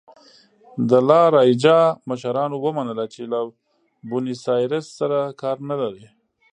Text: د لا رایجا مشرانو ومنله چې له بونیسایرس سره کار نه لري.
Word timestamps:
د 0.89 0.91
لا 1.09 1.21
رایجا 1.35 1.79
مشرانو 2.09 2.55
ومنله 2.65 3.05
چې 3.13 3.21
له 3.31 3.39
بونیسایرس 4.09 4.85
سره 4.99 5.17
کار 5.41 5.57
نه 5.69 5.75
لري. 5.81 6.05